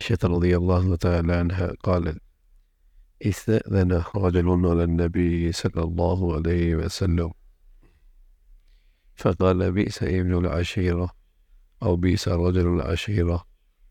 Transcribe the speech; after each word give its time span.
عائشة 0.00 0.18
رضي 0.24 0.56
الله 0.56 0.96
تعالى 0.96 1.32
عنها 1.32 1.72
قالت 1.82 2.22
استأذن 3.22 4.02
رجل 4.16 4.48
على 4.66 4.84
النبي 4.84 5.52
صلى 5.52 5.82
الله 5.82 6.34
عليه 6.34 6.76
وسلم. 6.76 7.30
فقال 9.16 9.72
بئس 9.72 10.02
ابن 10.02 10.38
العشيرة 10.38 11.06
أو 11.82 11.96
بئس 11.96 12.28
رجل 12.28 12.66
العشيرة. 12.66 13.38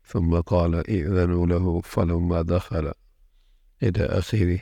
ثم 0.06 0.40
قال 0.40 0.74
ائذنوا 0.74 1.46
له. 1.46 1.80
فلما 1.80 2.42
دخل 2.42 2.92
إلى 3.82 4.04
آخره 4.04 4.58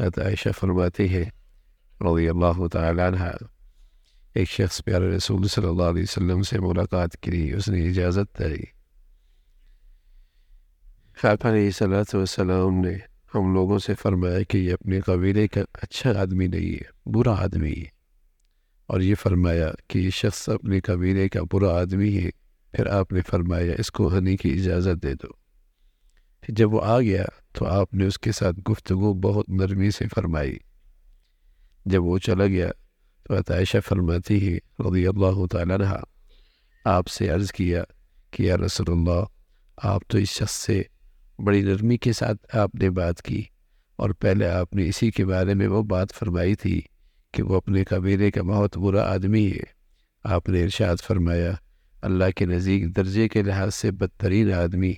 هذا 0.00 0.24
عائشة 0.24 0.50
فرماته 0.50 1.24
رضی 2.00 2.28
اللہ 2.28 2.68
تعالی 2.72 3.02
عنہ 3.02 3.22
ایک 4.34 4.50
شخص 4.50 4.84
پیارے 4.84 5.16
رسول 5.16 5.48
صلی 5.48 5.66
اللہ 5.66 5.82
علیہ 5.82 6.02
وسلم 6.02 6.42
سے 6.42 6.60
ملاقات 6.60 7.16
کی 7.16 7.52
اس 7.52 7.68
نے 7.68 7.88
اجازت 7.88 8.38
دی 8.38 8.79
آپ 11.20 11.44
علیہ 11.46 11.70
صلاحت 11.70 12.14
وسلام 12.14 12.74
نے 12.76 12.92
ہم 13.34 13.52
لوگوں 13.54 13.78
سے 13.78 13.94
فرمایا 13.94 14.42
کہ 14.48 14.58
یہ 14.58 14.72
اپنے 14.72 15.00
قبیلے 15.00 15.46
کا 15.48 15.60
اچھا 15.82 16.10
آدمی 16.20 16.46
نہیں 16.46 16.72
ہے 16.74 17.10
برا 17.10 17.34
آدمی 17.38 17.72
ہے 17.72 17.88
اور 18.88 19.00
یہ 19.00 19.14
فرمایا 19.14 19.68
کہ 19.88 19.98
یہ 19.98 20.10
شخص 20.10 20.48
اپنے 20.48 20.78
قبیلے 20.80 21.28
کا 21.28 21.40
برا 21.52 21.72
آدمی 21.80 22.08
ہے 22.16 22.30
پھر 22.74 22.86
آپ 22.90 23.12
نے 23.12 23.20
فرمایا 23.26 23.74
اس 23.78 23.90
کو 23.90 24.08
ہنی 24.08 24.36
کی 24.36 24.52
اجازت 24.52 25.02
دے 25.02 25.12
دو 25.14 25.28
پھر 26.42 26.54
جب 26.54 26.74
وہ 26.74 26.80
آ 26.84 26.98
گیا 27.00 27.24
تو 27.52 27.66
آپ 27.68 27.92
نے 27.94 28.06
اس 28.06 28.18
کے 28.18 28.32
ساتھ 28.32 28.60
گفتگو 28.70 29.12
بہت 29.22 29.48
نرمی 29.50 29.90
سے 29.90 30.06
فرمائی 30.14 30.56
جب 31.86 32.04
وہ 32.04 32.16
چلا 32.18 32.46
گیا 32.46 32.70
تو 33.26 33.38
عطائشہ 33.38 33.78
فرماتی 33.88 34.38
ہی 34.38 34.56
رضی 34.80 35.06
اللہ 35.06 35.44
تعالیٰ 35.46 35.80
عنہ 35.80 35.96
آپ 36.84 37.08
سے 37.08 37.28
عرض 37.28 37.52
کیا 37.52 37.82
کہ 38.32 38.42
یا 38.42 38.56
رسول 38.56 38.90
اللہ 38.90 39.22
آپ 39.78 40.08
تو 40.08 40.18
اس 40.18 40.30
شخص 40.30 40.56
سے 40.56 40.82
بڑی 41.44 41.62
نرمی 41.62 41.96
کے 41.96 42.12
ساتھ 42.12 42.56
آپ 42.56 42.74
نے 42.74 42.90
بات 42.90 43.22
کی 43.22 43.42
اور 43.96 44.10
پہلے 44.10 44.48
آپ 44.48 44.74
نے 44.74 44.88
اسی 44.88 45.10
کے 45.10 45.24
بارے 45.24 45.54
میں 45.54 45.68
وہ 45.68 45.82
بات 45.82 46.12
فرمائی 46.12 46.54
تھی 46.54 46.80
کہ 47.32 47.42
وہ 47.42 47.56
اپنے 47.56 47.84
قبیلے 47.84 48.30
کا 48.30 48.42
بہت 48.42 48.78
برا 48.78 49.12
آدمی 49.12 49.50
ہے۔ 49.50 49.80
آپ 50.24 50.48
نے 50.48 50.62
ارشاد 50.62 50.96
فرمایا، 51.06 51.52
اللہ 52.02 52.24
کے 52.36 52.46
نزدیک 52.46 52.96
درجے 52.96 53.28
کے 53.28 53.42
لحاظ 53.42 53.74
سے 53.74 53.90
بدترین 53.90 54.52
آدمی 54.52 54.92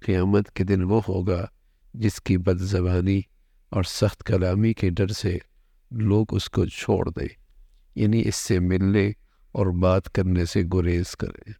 قیامت 0.00 0.50
کے 0.50 0.64
دن 0.64 0.82
وہ 0.82 1.00
ہوگا 1.08 1.46
جس 1.94 2.20
کی 2.20 2.38
بد 2.38 2.58
زبانی 2.58 3.20
اور 3.70 3.82
سخت 3.82 4.24
کلامی 4.24 4.72
کے 4.72 4.90
ڈر 4.90 5.08
سے 5.08 5.38
لوگ 5.90 6.26
اس 6.30 6.48
کو 6.48 6.66
چھوڑ 6.66 7.10
دیں 7.10 7.28
یعنی 7.94 8.22
اس 8.28 8.36
سے 8.36 8.58
ملنے 8.58 9.10
اور 9.52 9.66
بات 9.66 10.12
کرنے 10.12 10.44
سے 10.44 10.62
گریز 10.74 11.16
کریں۔ 11.16 11.52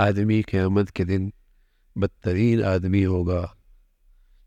آدمی 0.00 0.40
قیامت 0.42 0.90
کے 0.92 1.04
دن 1.04 1.28
بدترین 1.96 2.62
آدمی 2.64 3.04
ہوگا، 3.04 3.44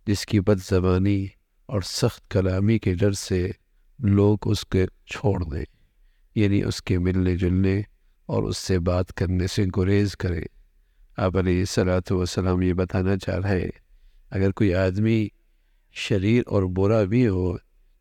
جس 0.07 0.25
کی 0.25 0.39
بد 0.39 0.61
زبانی 0.69 1.25
اور 1.69 1.81
سخت 1.81 2.29
کلامی 2.31 2.77
کے 2.79 2.93
ڈر 2.93 3.11
سے 3.11 3.45
لوگ 3.99 4.47
اس 4.51 4.65
کے 4.65 4.85
چھوڑ 5.05 5.43
دیں 5.43 5.63
یعنی 6.35 6.61
اس 6.63 6.81
کے 6.81 6.97
ملنے 6.99 7.35
جلنے 7.37 7.81
اور 8.29 8.43
اس 8.43 8.57
سے 8.57 8.79
بات 8.79 9.13
کرنے 9.13 9.47
سے 9.47 9.65
گریز 9.77 10.15
کرے 10.17 10.41
آپ 11.17 11.37
علیہ 11.37 11.65
صلاحت 11.65 12.11
وسلام 12.11 12.61
یہ 12.61 12.73
بتانا 12.73 13.17
چاہ 13.17 13.39
رہے 13.39 13.69
اگر 14.31 14.51
کوئی 14.51 14.73
آدمی 14.75 15.27
شریر 15.95 16.43
اور 16.47 16.63
برا 16.77 17.03
بھی 17.03 17.27
ہو، 17.27 17.55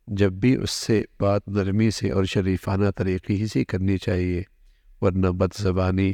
جب 0.07 0.31
بھی 0.33 0.55
اس 0.55 0.71
سے 0.71 1.01
بات 1.19 1.47
نرمی 1.47 1.91
سے 1.91 2.11
اور 2.11 2.25
شریفانہ 2.25 2.89
طریقے 2.97 3.33
ہی 3.33 3.47
سے 3.47 3.63
کرنی 3.65 3.97
چاہیے، 3.97 4.41
ورنہ 5.01 5.27
بد 5.27 5.57
زبانی 5.57 6.11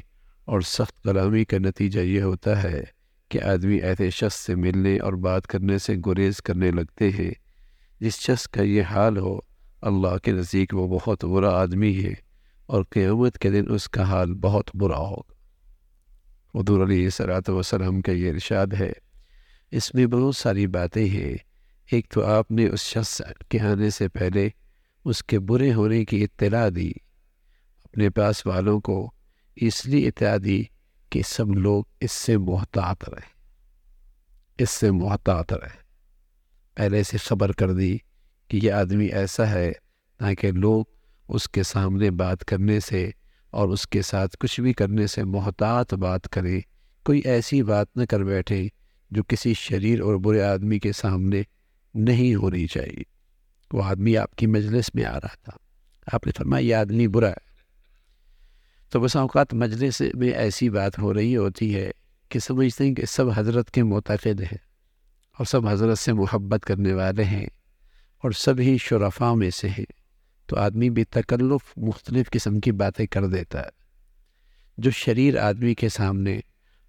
اور 0.50 0.62
سخت 0.62 1.04
کلامی 1.04 1.46
کا 1.46 1.58
نتیجہ 1.58 2.00
یہ 2.00 2.22
ہوتا 2.22 2.64
ہے 2.64 2.84
کہ 3.30 3.44
آدمی 3.44 3.76
ایسے 3.76 4.10
شخص 4.10 4.36
سے 4.36 4.56
ملنے 4.56 5.00
اور 5.00 5.14
بات 5.14 5.48
کرنے 5.48 5.78
سے 5.78 5.96
گریز 6.06 6.38
کرنے 6.38 6.72
لگتے 6.72 7.10
ہیں۔ 7.10 7.32
جس 8.00 8.14
شخص 8.14 8.48
کا 8.48 8.62
یہ 8.62 8.84
حال 8.84 9.18
ہو، 9.18 9.40
اللہ 9.82 10.18
کے 10.18 10.32
نزدیک 10.32 10.74
وہ 10.74 11.00
بہت 11.00 11.26
برا 11.26 11.62
آدمی 11.62 12.04
ہے 12.04 12.14
اور 12.66 12.84
قیامت 12.90 13.38
کے 13.38 13.50
دن 13.50 13.66
اس 13.70 13.90
کا 13.90 14.04
حال 14.04 14.34
بہت 14.34 14.70
برا 14.74 14.98
ہوگا۔ 14.98 15.32
حضور 16.60 16.88
علیہ 16.88 17.10
صلاحت 17.10 17.50
وسلم 17.50 18.02
کا 18.02 18.12
یہ 18.12 18.32
ارشاد 18.32 18.68
ہے۔ 18.80 18.92
اس 19.72 19.96
میں 19.96 20.06
بہت 20.06 20.36
ساری 20.36 20.68
باتیں 20.68 21.10
ہیں۔ 21.10 21.38
ایک 21.92 22.10
تو 22.10 22.26
آپ 22.26 22.52
نے 22.52 22.68
اس 22.68 22.80
شخص 22.80 23.22
کے 23.50 23.60
آنے 23.60 23.90
سے 23.90 24.08
پہلے 24.08 24.50
اس 25.06 25.24
کے 25.24 25.40
برے 25.40 25.74
ہونے 25.74 26.06
کی 26.06 26.24
اطلاع 26.24 26.70
دی۔ 26.76 26.92
اپنے 27.84 28.10
پاس 28.10 28.46
والوں 28.46 28.80
کو 28.80 29.12
اس 29.62 29.86
لیے 29.86 30.08
اطلاع 30.08 30.38
دی 30.44 30.64
کہ 31.10 31.22
سب 31.28 31.50
لوگ 31.50 31.84
اس 32.00 32.12
سے 32.12 32.38
محتاط 32.38 33.10
رہے 33.10 33.40
اس 34.58 34.70
سے 34.70 34.92
محتاط 34.92 35.54
رہے 35.54 35.78
پہلے 36.76 37.04
سے 37.04 37.18
خبر 37.18 37.52
کر 37.52 37.74
دی 37.74 37.98
کہ 38.48 38.60
یہ 38.64 38.72
آدمی 38.72 39.06
ایسا 39.06 39.50
ہے 39.50 39.72
تاکہ 40.18 40.52
لوگ 40.52 40.86
اس 41.28 41.50
کے 41.50 41.64
سامنے 41.64 42.12
بات 42.12 42.46
کرنے 42.46 42.80
سے 42.80 43.10
اور 43.52 43.70
اس 43.70 43.88
کے 43.88 44.02
ساتھ 44.02 44.38
کچھ 44.40 44.60
بھی 44.62 44.74
کرنے 44.74 45.08
سے 45.08 45.24
محتاط 45.24 45.94
بات 45.94 46.30
کریں۔ 46.30 46.62
کوئی 47.06 47.22
ایسی 47.26 47.64
بات 47.64 47.98
نہ 47.98 48.06
کر 48.06 48.24
بیٹھے 48.24 48.68
جو 49.12 49.24
کسی 49.24 49.54
شریر 49.54 50.02
اور 50.02 50.16
برے 50.16 50.44
آدمی 50.44 50.80
کے 50.80 50.92
سامنے 50.92 51.42
نہیں 51.94 52.36
ہونی 52.36 52.68
چاہیے۔ 52.68 53.04
وہ 53.72 53.84
آدمی 53.84 54.18
آپ 54.18 54.36
کی 54.36 54.48
مجلس 54.48 54.96
میں 54.96 55.06
آ 55.06 55.14
رہا 55.14 55.36
تھا۔ 55.44 55.52
آپ 56.14 56.26
نے 56.26 56.32
فرمایا، 56.38 56.66
یہ 56.66 56.76
آدمی 56.76 57.08
برا 57.08 57.30
ہے۔ 57.30 57.49
تو 58.90 59.00
بس 59.00 59.16
اوقات 59.16 59.54
مجلس 59.54 60.02
میں 60.14 60.30
ایسی 60.30 60.70
بات 60.70 61.00
ہو 61.00 61.14
رہی 61.14 61.38
ہوتی 61.38 61.76
ہے 61.76 61.92
کہ 62.30 62.40
سمجھتے 62.40 62.86
ہیں 62.86 62.96
کہ 62.96 63.06
سب 63.06 63.26
حضرت 63.36 63.72
کے 63.72 63.84
معتقد 63.84 64.42
ہیں 64.42 64.58
اور 65.38 65.46
سب 65.46 65.68
حضرت 65.68 66.00
سے 66.00 66.14
محبت 66.14 66.66
کرنے 66.66 66.94
والے 66.94 67.24
ہیں 67.24 67.46
اور 68.24 68.32
سب 68.32 68.60
ہی 68.60 68.78
شرفاء 68.78 69.34
میں 69.34 69.50
سے 69.50 69.70
ہیں۔ 69.70 69.86
تو 70.46 70.56
آدمی 70.56 70.90
بھی 70.90 71.04
تکلف 71.04 71.78
مختلف 71.78 72.30
قسم 72.30 72.60
کی 72.60 72.72
باتیں 72.72 73.06
کر 73.06 73.26
دیتا 73.26 73.62
ہے۔ 73.62 73.70
جو 74.78 74.92
شریر 74.92 75.38
آدمی 75.38 75.76
کے 75.76 75.90
سامنے 75.90 76.40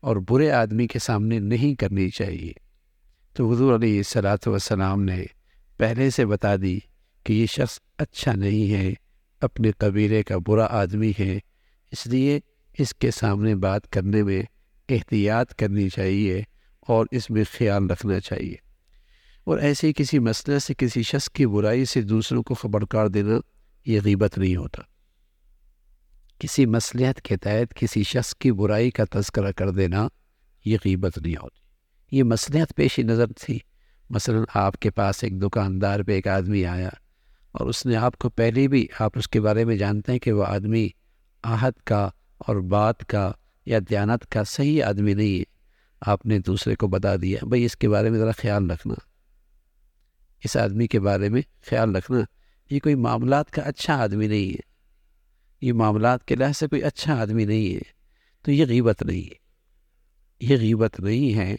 اور 0.00 0.16
برے 0.28 0.50
آدمی 0.50 0.86
کے 0.86 0.98
سامنے 0.98 1.38
نہیں 1.38 1.74
کرنی 1.74 2.08
چاہیے۔ 2.08 2.52
تو 3.34 3.52
حضور 3.52 3.74
علیہ 3.74 4.02
صلاۃ 4.02 4.46
وسلام 4.46 5.02
نے 5.02 5.24
پہلے 5.76 6.10
سے 6.10 6.26
بتا 6.26 6.56
دی 6.56 6.78
کہ 7.24 7.32
یہ 7.32 7.46
شخص 7.46 7.78
اچھا 7.98 8.32
نہیں 8.32 8.72
ہے، 8.72 8.94
اپنے 9.40 9.70
قبیلے 9.78 10.22
کا 10.22 10.34
برا 10.46 10.66
آدمی 10.70 11.12
ہے 11.20 11.38
اس 11.92 12.06
لیے 12.06 12.40
اس 12.78 12.94
کے 12.94 13.10
سامنے 13.10 13.54
بات 13.54 13.90
کرنے 13.90 14.22
میں 14.22 14.42
احتیاط 14.88 15.54
کرنی 15.54 15.88
چاہیے 15.88 16.42
اور 16.80 17.06
اس 17.10 17.30
میں 17.30 17.44
خیال 17.58 17.90
رکھنا 17.90 18.20
چاہیے۔ 18.20 18.56
اور 19.44 19.58
ایسے 19.58 19.92
کسی 19.92 20.18
مسئلے 20.18 20.58
سے 20.58 20.74
کسی 20.78 21.02
شخص 21.02 21.30
کی 21.30 21.46
برائی 21.46 21.84
سے 21.84 22.02
دوسروں 22.02 22.42
کو 22.42 22.54
خبرکار 22.54 23.06
دینا 23.06 23.40
یہ 23.86 24.00
غیبت 24.04 24.38
نہیں 24.38 24.56
ہوتا۔ 24.56 24.82
کسی 26.38 26.66
مصلحت 26.66 27.22
کے 27.22 27.36
تحت 27.36 27.74
کسی 27.74 28.02
شخص 28.02 28.34
کی 28.34 28.52
برائی 28.52 28.90
کا 28.90 29.04
تذکرہ 29.10 29.52
کر 29.52 29.70
دینا 29.70 30.08
یہ 30.64 30.78
غیبت 30.84 31.18
نہیں 31.18 31.36
ہوتی۔ 31.42 31.60
یہ 32.16 32.22
مصلحت 32.22 32.76
پیشی 32.76 33.02
نظر 33.02 33.26
تھی۔ 33.26 33.58
مثلا 34.10 34.38
آپ 34.54 34.76
کے 34.76 34.90
پاس 34.90 35.24
ایک 35.24 35.42
دکاندار 35.42 36.00
پہ 36.00 36.12
ایک 36.12 36.28
آدمی 36.28 36.66
آیا 36.66 36.88
اور 37.52 37.66
اس 37.66 37.86
نے 37.86 37.96
آپ 37.96 38.18
کو 38.18 38.28
پہلے 38.28 38.68
بھی 38.68 38.86
آپ 38.98 39.18
اس 39.18 39.28
کے 39.28 39.40
بارے 39.40 39.64
میں 39.64 39.76
جانتے 39.76 40.12
ہیں 40.12 40.18
کہ 40.18 40.32
وہ 40.32 40.44
آدمی 40.46 40.88
آہد 41.42 41.72
کا 41.84 42.08
اور 42.38 42.56
بات 42.56 43.06
کا 43.06 43.32
یا 43.66 43.78
دیانت 43.90 44.30
کا 44.30 44.44
صحیح 44.44 44.84
آدمی 44.84 45.14
نہیں 45.14 45.38
ہے۔ 45.38 45.42
آپ 46.00 46.26
نے 46.26 46.38
دوسرے 46.38 46.74
کو 46.74 46.86
بتا 46.86 47.16
دیا۔ 47.16 47.38
بھائی 47.42 47.64
اس 47.64 47.76
کے 47.76 47.88
بارے 47.88 48.10
میں 48.10 48.18
ذرا 48.18 48.30
خیال 48.30 48.70
رکھنا۔ 48.70 48.94
اس 50.44 50.56
آدمی 50.56 50.86
کے 50.86 51.00
بارے 51.00 51.28
میں 51.28 51.42
خیال 51.66 51.96
رکھنا۔ 51.96 52.20
یہ 52.70 52.80
کوئی 52.80 52.94
معاملات 52.94 53.50
کا 53.50 53.62
اچھا 53.62 54.02
آدمی 54.02 54.26
نہیں 54.26 54.50
ہے۔ 54.50 54.70
یہ 55.60 55.72
معاملات 55.72 56.24
کے 56.24 56.34
لحاظ 56.34 56.56
سے 56.56 56.66
کوئی 56.66 56.82
اچھا 56.82 57.20
آدمی 57.20 57.44
نہیں 57.44 57.74
ہے۔ 57.74 57.80
تو 58.42 58.52
یہ 58.52 58.64
غیبت 58.66 59.02
نہیں 59.02 59.22
ہے۔ 59.22 59.34
یہ 60.40 60.56
غیبت 60.56 61.00
نہیں 61.00 61.38
ہے۔ 61.38 61.56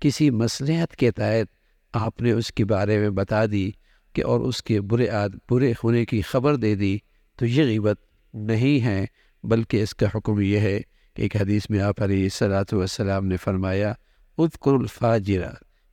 کسی 0.00 0.30
مصلحت 0.30 0.96
کے 0.96 1.10
تحت 1.10 1.58
آپ 1.92 2.22
نے 2.22 2.32
اس 2.32 2.52
کے 2.52 2.64
بارے 2.64 2.98
میں 2.98 3.10
بتا 3.10 3.46
دی 3.46 3.70
کہ 4.12 4.24
اور 4.24 4.40
اس 4.40 4.62
کے 4.62 4.80
برے 4.80 5.08
آد، 5.08 5.28
برے 5.50 5.72
ہونے 5.84 6.04
کی 6.04 6.22
خبر 6.22 6.56
دے 6.56 6.74
دی 6.74 6.98
تو 7.36 7.46
یہ 7.46 7.64
غیبت 7.64 8.07
نہیں 8.34 8.84
ہے 8.84 9.04
بلکہ 9.44 9.82
اس 9.82 9.94
کا 9.94 10.06
حکم 10.14 10.40
یہ 10.40 10.58
ہے 10.58 10.80
کہ 11.14 11.22
ایک 11.22 11.36
حدیث 11.36 11.70
میں 11.70 11.80
آپ 11.80 12.02
علیہ 12.02 12.28
صلاحت 12.28 12.74
والسلام 12.74 13.26
نے 13.26 13.36
فرمایا 13.36 13.92
ادکر 14.38 14.72
الفاجر 14.72 15.42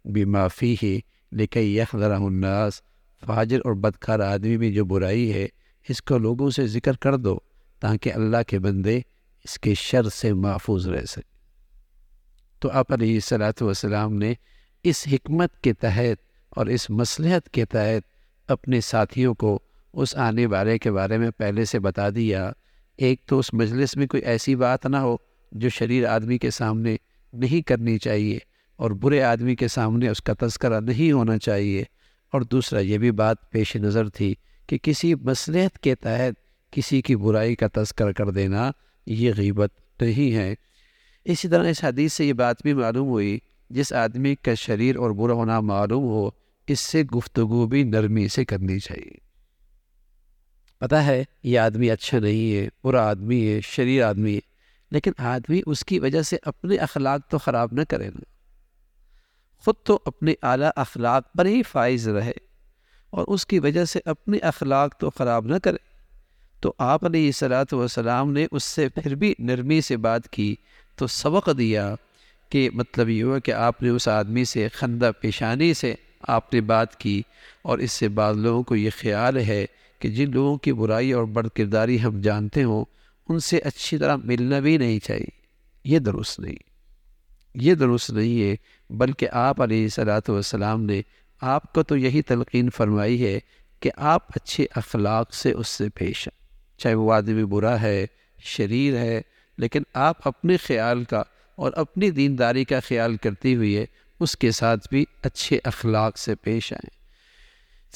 بھی 0.05 0.25
معافی 0.25 0.75
ہے 0.83 0.99
لیکن 1.31 1.79
الناس. 2.01 2.81
فاجر 3.23 3.59
اور 3.59 3.73
بدکار 3.73 4.19
آدمی 4.19 4.57
میں 4.57 4.71
جو 4.71 4.85
برائی 4.85 5.33
ہے، 5.33 5.47
اس 5.89 6.01
کو 6.01 6.17
لوگوں 6.17 6.49
سے 6.49 6.67
ذکر 6.67 6.93
کر 6.93 7.17
دو 7.17 7.37
تاکہ 7.81 8.13
اللہ 8.13 8.43
کے 8.47 8.59
بندے 8.59 8.99
اس 9.45 9.59
کے 9.59 9.73
شر 9.73 10.09
سے 10.09 10.33
محفوظ 10.33 10.87
رہ 10.87 11.05
سکے 11.05 11.33
تو 12.61 12.69
آپ 12.73 12.93
علیہ 12.93 13.19
صلاحت 13.19 13.61
والسلام 13.61 14.13
نے 14.13 14.33
اس 14.83 15.07
حکمت 15.11 15.57
کے 15.61 15.73
تحت 15.73 16.23
اور 16.49 16.65
اس 16.65 16.89
مصلحت 16.89 17.49
کے 17.49 17.65
تحت 17.65 18.51
اپنے 18.51 18.81
ساتھیوں 18.81 19.33
کو 19.33 19.59
اس 19.95 20.15
آنے 20.15 20.45
والے 20.45 20.77
کے 20.77 20.91
بارے 20.91 21.17
میں 21.17 21.31
پہلے 21.31 21.65
سے 21.65 21.79
بتا 21.79 22.09
دیا۔ 22.09 22.51
ایک 22.97 23.25
تو 23.25 23.39
اس 23.39 23.53
مجلس 23.53 23.97
میں 23.97 24.07
کوئی 24.07 24.23
ایسی 24.23 24.55
بات 24.55 24.85
نہ 24.85 24.97
ہو 24.97 25.17
جو 25.51 25.69
شریر 25.69 26.07
آدمی 26.07 26.37
کے 26.37 26.49
سامنے 26.49 26.95
نہیں 27.33 27.67
کرنی 27.67 27.97
چاہیے 27.97 28.39
اور 28.75 28.91
برے 28.91 29.23
آدمی 29.23 29.55
کے 29.55 29.67
سامنے 29.67 30.09
اس 30.09 30.21
کا 30.21 30.33
تذکرہ 30.39 30.79
نہیں 30.79 31.11
ہونا 31.11 31.37
چاہیے۔ 31.37 31.83
اور 32.31 32.41
دوسرا، 32.41 32.79
یہ 32.79 32.97
بھی 32.97 33.11
بات 33.11 33.51
پیش 33.51 33.75
نظر 33.75 34.09
تھی 34.09 34.35
کہ 34.67 34.77
کسی 34.77 35.15
مصلحت 35.15 35.79
کے 35.79 35.95
تحت 35.95 36.33
کسی 36.71 37.01
کی 37.01 37.15
برائی 37.15 37.55
کا 37.55 37.67
تذکر 37.73 38.11
کر 38.11 38.29
دینا 38.29 38.71
یہ 39.05 39.31
غیبت 39.37 40.01
نہیں 40.01 40.35
ہے۔ 40.35 40.55
اسی 41.25 41.47
طرح 41.47 41.69
اس 41.69 41.83
حدیث 41.83 42.13
سے 42.13 42.25
یہ 42.25 42.33
بات 42.33 42.55
بھی 42.61 42.73
معلوم 42.73 43.07
ہوئی، 43.07 43.39
جس 43.69 43.93
آدمی 43.93 44.35
کا 44.35 44.53
شریر 44.53 44.95
اور 44.95 45.11
برا 45.11 45.33
ہونا 45.33 45.59
معلوم 45.59 46.03
ہو، 46.03 46.29
اس 46.67 46.79
سے 46.79 47.03
گفتگو 47.03 47.67
بھی 47.67 47.83
نرمی 47.83 48.27
سے 48.27 48.45
کرنی 48.45 48.79
چاہیے۔ 48.79 49.24
پتہ 50.81 50.95
ہے، 50.95 51.23
یہ 51.43 51.59
آدمی 51.59 51.89
اچھا 51.91 52.19
نہیں 52.19 52.55
ہے، 52.55 52.67
برا 52.83 53.07
آدمی 53.09 53.47
ہے، 53.47 53.59
شریر 53.63 54.03
آدمی 54.03 54.35
ہے، 54.35 54.39
لیکن 54.91 55.11
آدمی 55.25 55.61
اس 55.65 55.83
کی 55.85 55.99
وجہ 55.99 56.21
سے 56.21 56.37
اپنے 56.43 56.75
اخلاق 56.77 57.29
تو 57.29 57.37
خراب 57.37 57.73
نہ 57.73 57.81
کرے 57.89 58.09
نا 58.09 58.23
خود 59.63 59.75
تو 59.83 59.99
اپنے 60.05 60.33
اعلیٰ 60.43 60.69
اخلاق 60.75 61.33
پر 61.37 61.45
ہی 61.45 61.61
فائز 61.63 62.07
رہے، 62.09 62.31
اور 63.13 63.25
اس 63.27 63.45
کی 63.45 63.59
وجہ 63.59 63.85
سے 63.85 63.99
اپنے 64.05 64.37
اخلاق 64.43 64.99
تو 64.99 65.09
خراب 65.09 65.45
نہ 65.47 65.57
کرے۔ 65.63 65.77
تو 66.61 66.73
آپ 66.77 67.05
علیہ 67.05 67.31
صلاحت 67.31 67.73
وسلام 67.73 68.31
نے 68.31 68.45
اس 68.51 68.63
سے 68.63 68.87
پھر 68.89 69.15
بھی 69.15 69.33
نرمی 69.39 69.79
سے 69.81 69.97
بات 69.97 70.27
کی، 70.29 70.55
تو 70.97 71.07
سبق 71.07 71.49
دیا 71.57 71.93
کہ 72.51 72.69
مطلب 72.73 73.09
یہ 73.09 73.23
ہوا 73.23 73.39
کہ 73.39 73.51
آپ 73.51 73.81
نے 73.83 73.89
اس 73.89 74.07
آدمی 74.07 74.43
سے 74.45 74.67
خندہ 74.73 75.11
پیشانی 75.21 75.73
سے 75.73 75.93
آپ 76.27 76.53
نے 76.53 76.61
بات 76.63 76.95
کی، 76.99 77.21
اور 77.61 77.79
اس 77.79 77.91
سے 77.91 78.07
بعض 78.11 78.37
لوگوں 78.37 78.63
کو 78.63 78.75
یہ 78.75 78.89
خیال 78.99 79.37
ہے 79.37 79.65
کہ 79.99 80.09
جن 80.09 80.31
لوگوں 80.31 80.57
کی 80.57 80.73
برائی 80.73 81.11
اور 81.11 81.23
بڑھ 81.23 81.47
کرداری 81.55 82.03
ہم 82.03 82.21
جانتے 82.21 82.63
ہوں، 82.63 82.85
ان 83.29 83.39
سے 83.39 83.57
اچھی 83.57 83.97
طرح 83.97 84.15
ملنا 84.15 84.59
بھی 84.59 84.77
نہیں 84.77 84.99
چاہیے۔ 84.99 85.45
یہ 85.83 85.99
درست 85.99 86.39
نہیں۔ 86.39 86.55
یہ 87.55 87.73
درست 87.73 88.09
نہیں 88.09 88.41
ہے، 88.41 88.55
بلکہ 88.89 89.27
آپ 89.31 89.61
علیہ 89.61 89.87
صلاحت 89.87 90.29
والسلام 90.29 90.83
نے 90.83 91.01
آپ 91.41 91.73
کو 91.73 91.83
تو 91.83 91.97
یہی 91.97 92.21
تلقین 92.21 92.69
فرمائی 92.69 93.25
ہے 93.25 93.39
کہ 93.79 93.91
آپ 93.95 94.27
اچھے 94.35 94.65
اخلاق 94.75 95.33
سے 95.33 95.51
اس 95.51 95.67
سے 95.67 95.89
پیش 95.89 96.27
آئیں۔ 96.27 96.45
چاہے 96.79 96.95
وہ 96.95 97.13
آدمی 97.13 97.45
برا 97.45 97.81
ہے، 97.81 98.05
شریر 98.39 98.97
ہے، 98.97 99.21
لیکن 99.57 99.83
آپ 99.93 100.27
اپنے 100.27 100.57
خیال 100.57 101.03
کا 101.03 101.23
اور 101.55 101.71
اپنی 101.75 102.09
دینداری 102.09 102.63
کا 102.63 102.79
خیال 102.79 103.17
کرتی 103.17 103.55
ہوئے 103.55 103.85
اس 104.19 104.37
کے 104.37 104.51
ساتھ 104.51 104.87
بھی 104.89 105.05
اچھے 105.23 105.59
اخلاق 105.63 106.17
سے 106.17 106.35
پیش 106.35 106.73
آئیں۔ 106.73 106.94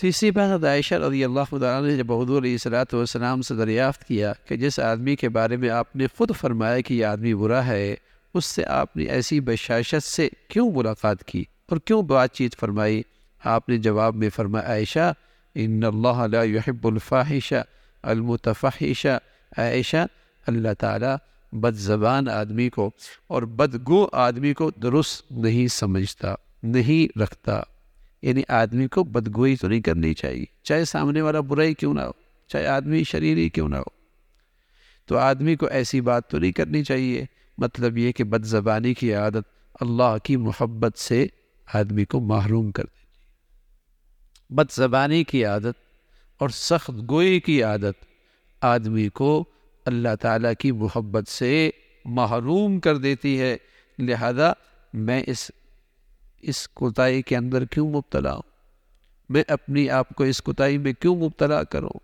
تیسری 0.01 0.31
بات 0.31 0.63
عائشہ 0.63 0.95
رضی 0.95 1.23
اللہ 1.23 1.55
تعالیٰ 1.59 1.81
نے 1.81 1.97
جب 1.97 2.11
حضور 2.13 2.41
علیہ 2.41 2.57
صلاحت 2.57 2.93
والسلام 2.93 3.41
سے 3.41 3.55
دریافت 3.55 4.07
کیا 4.07 4.33
کہ 4.45 4.55
جس 4.55 4.79
آدمی 4.79 5.15
کے 5.15 5.29
بارے 5.29 5.57
میں 5.57 5.69
آپ 5.69 5.95
نے 5.95 6.07
خود 6.17 6.31
فرمایا 6.35 6.79
کہ 6.79 6.93
یہ 6.93 7.05
آدمی 7.05 7.33
برا 7.33 7.65
ہے، 7.65 7.95
اس 8.33 8.45
سے 8.45 8.65
آپ 8.65 8.97
نے 8.97 9.03
ایسی 9.03 9.39
بشاشت 9.39 10.03
سے 10.03 10.29
کیوں 10.47 10.71
ملاقات 10.71 11.23
کی 11.23 11.43
اور 11.69 11.77
کیوں 11.77 12.01
بات 12.01 12.33
چیت 12.33 12.59
فرمائی؟ 12.59 13.01
آپ 13.43 13.69
نے 13.69 13.77
جواب 13.77 14.15
میں 14.15 14.29
فرمایا، 14.29 14.67
عائشہ، 14.67 15.13
ان 15.55 15.83
اللہ 15.83 16.27
لا 16.31 16.43
يحب 16.43 16.87
الفاحشہ 16.87 17.63
المتفحشہ۔ 18.03 19.17
عائشہ، 19.57 20.05
اللہ 20.47 20.73
تعالیٰ 20.79 21.15
بد 21.51 21.75
زبان 21.75 22.29
آدمی 22.29 22.69
کو 22.69 22.91
اور 23.27 23.43
بدگو 23.43 24.07
آدمی 24.11 24.53
کو 24.53 24.71
درست 24.71 25.31
نہیں 25.31 25.67
سمجھتا، 25.67 26.35
نہیں 26.63 27.19
رکھتا۔ 27.19 27.61
یعنی 28.21 28.41
آدمی 28.47 28.87
کو 28.87 29.03
بدگوئی 29.03 29.55
تو 29.55 29.67
نہیں 29.67 29.81
کرنی 29.81 30.13
چاہیے۔ 30.13 30.45
چاہے 30.63 30.85
سامنے 30.85 31.21
والا 31.21 31.39
برائی 31.39 31.73
کیوں 31.73 31.93
نہ 31.93 32.01
ہو، 32.01 32.11
چاہے 32.47 32.67
آدمی 32.67 33.03
شریری 33.03 33.49
کیوں 33.49 33.69
نہ 33.69 33.75
ہو۔ 33.75 33.99
تو 35.05 35.17
آدمی 35.17 35.55
کو 35.55 35.65
ایسی 35.65 36.01
بات 36.01 36.29
تو 36.29 36.39
نہیں 36.39 36.51
کرنی 36.51 36.83
چاہیے۔ 36.83 37.25
مطلب 37.57 37.97
یہ 37.97 38.11
کہ 38.11 38.23
بد 38.23 38.45
زبانی 38.45 38.93
کی 38.93 39.13
عادت 39.13 39.75
اللہ 39.81 40.17
کی 40.23 40.37
محبت 40.37 40.97
سے 40.97 41.27
آدمی 41.73 42.05
کو 42.05 42.19
محروم 42.19 42.71
کر 42.71 42.83
دیتی 42.83 42.99
بد 44.53 44.71
زبانی 44.71 45.23
کی 45.23 45.45
عادت 45.45 45.79
اور 46.37 46.49
سخت 46.49 46.91
گوئی 47.09 47.39
کی 47.39 47.63
عادت 47.63 48.05
آدمی 48.61 49.09
کو 49.09 49.43
اللہ 49.85 50.15
تعالیٰ 50.21 50.53
کی 50.59 50.71
محبت 50.71 51.27
سے 51.27 51.69
محروم 52.05 52.79
کر 52.79 52.97
دیتی 52.97 53.41
ہے۔ 53.41 53.57
لہذا 53.99 54.53
میں 54.93 55.23
اس 55.27 55.51
اس 56.41 56.67
کوتاہی 56.67 57.21
کے 57.21 57.37
اندر 57.37 57.65
کیوں 57.65 57.89
مبتلا 57.89 58.33
ہوں 58.33 58.41
میں 59.29 59.43
اپنی 59.47 59.89
آپ 59.89 60.09
کو 60.09 60.23
اس 60.23 60.41
کوتاہی 60.41 60.77
میں 60.77 60.93
کیوں 60.93 61.15
مبتلا 61.15 61.63
کروں؟ 61.63 61.99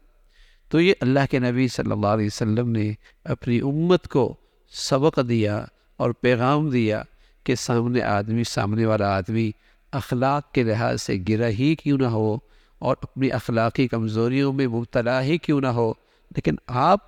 تو 0.69 0.81
یہ 0.81 0.93
اللہ 1.01 1.19
کے 1.31 1.39
نبی 1.39 1.67
صلی 1.67 1.91
اللہ 1.91 2.07
علیہ 2.07 2.25
وسلم 2.25 2.69
نے 2.69 2.93
اپنی 3.23 3.59
امت 3.59 4.07
کو 4.07 4.35
سبق 4.69 5.19
دیا 5.29 5.65
اور 5.97 6.11
پیغام 6.11 6.69
دیا 6.69 7.03
کہ 7.43 7.55
سامنے 7.55 8.01
آدمی، 8.01 8.43
سامنے 8.43 8.85
والا 8.85 9.17
آدمی 9.17 9.51
اخلاق 9.91 10.51
کے 10.51 10.63
لحاظ 10.63 11.01
سے 11.01 11.17
گرا 11.29 11.47
ہی 11.47 11.75
کیوں 11.75 11.97
نہ 11.97 12.05
ہو 12.05 12.37
اور 12.79 12.95
اپنی 13.01 13.31
اخلاقی 13.31 13.87
کمزوریوں 13.87 14.53
میں 14.53 14.67
مبتلا 14.67 15.23
ہی 15.23 15.37
کیوں 15.37 15.61
نہ 15.61 15.67
ہو۔ 15.67 15.93
لیکن 16.35 16.55
آپ 16.67 16.99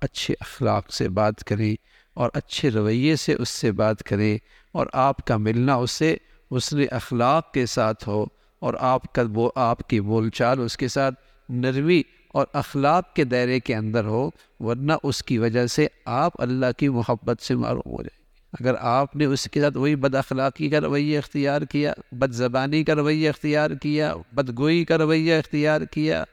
اچھے 0.00 0.34
اخلاق 0.40 0.92
سے 0.92 1.08
بات 1.08 1.44
کریں 1.44 1.74
اور 2.14 2.30
اچھے 2.34 2.70
رویے 2.70 3.16
سے 3.16 3.34
اس 3.34 3.48
سے 3.48 3.72
بات 3.72 4.02
کریں 4.02 4.38
اور 4.72 4.86
آپ 4.92 5.26
کا 5.26 5.36
ملنا 5.36 5.74
اس 5.74 5.90
سے 5.90 6.16
اس 6.50 6.72
نے 6.72 6.84
اخلاق 6.90 7.52
کے 7.52 7.66
ساتھ 7.66 8.08
ہو 8.08 8.24
اور 8.62 8.74
آپ 8.78 9.12
کا 9.12 9.22
وہ 9.34 9.50
آپ 9.54 9.88
کی 9.88 10.00
بول 10.00 10.30
چال 10.30 10.60
اس 10.60 10.76
کے 10.76 10.88
ساتھ 10.88 11.14
نرمی 11.48 12.02
اور 12.34 12.46
اخلاق 12.52 13.14
کے 13.14 13.24
دائرے 13.24 13.58
کے 13.60 13.74
اندر 13.74 14.04
ہو، 14.04 14.28
ورنہ 14.60 14.92
اس 15.02 15.22
کی 15.22 15.38
وجہ 15.38 15.66
سے 15.66 15.86
آپ 16.04 16.40
اللہ 16.42 16.78
کی 16.78 16.88
محبت 16.88 17.42
سے 17.42 17.54
معروم 17.54 17.92
ہو 17.92 18.02
جائیں 18.02 18.18
اگر 18.52 18.74
آپ 18.80 19.16
نے 19.16 19.24
اس 19.24 19.48
کے 19.50 19.60
ساتھ 19.60 19.76
وہی 19.76 19.94
بد 19.96 20.14
اخلاقی 20.14 20.68
کا 20.68 20.80
رویہ 20.80 21.18
اختیار 21.18 21.62
کیا، 21.62 21.92
بد 22.12 22.32
زبانی 22.32 22.82
کا 22.84 22.94
رویہ 22.94 23.28
اختیار 23.28 23.70
کیا، 23.82 24.14
بد 24.32 24.58
گوئی 24.58 24.84
کا 24.84 24.98
رویہ 24.98 25.34
اختیار 25.34 25.80
کیا 25.90 26.24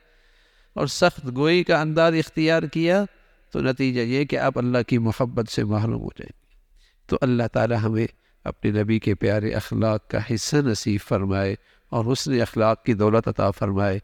اور 0.76 0.88
سخت 0.88 1.26
گوئی 1.36 1.64
کا 1.64 1.82
انداز 1.82 2.14
اختیار 2.14 2.64
کیا، 2.64 3.04
تو 3.54 3.60
نتیجہ 3.62 4.02
یہ 4.02 4.26
کہ 4.26 4.38
آپ 4.38 4.58
اللہ 4.58 4.78
کی 4.88 4.98
محبت 4.98 5.52
سے 5.52 5.64
محروم 5.64 6.02
ہو 6.02 6.10
جائیں 6.18 6.32
تو 7.10 7.18
اللہ 7.22 7.48
تعالی 7.54 7.76
ہمیں 7.76 8.08
اپنے 8.44 8.72
نبی 8.72 9.00
کے 9.00 9.16
پیارے 9.16 9.54
اخلاق 9.54 10.08
کا 10.08 10.34
حصہ 10.34 10.56
نصیب 10.56 11.00
فرمائے 11.08 11.56
اور 11.90 12.06
حسن 12.14 12.42
اخلاق 12.42 12.84
کی 12.84 12.94
دولت 12.94 13.28
عطا 13.28 13.52
فرمائے۔ 13.52 14.00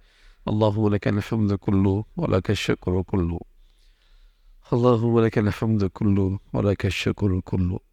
اللهم 0.51 0.95
لك 0.95 1.07
الحمد 1.07 1.51
كله 1.53 2.01
ولك 2.17 2.49
الشكر 2.49 3.01
كله 3.01 3.37
اللهم 4.73 5.19
لك 5.19 5.37
الحمد 5.37 5.83
كله 5.83 6.37
ولك 6.53 6.85
الشكر 6.85 7.39
كله 7.39 7.92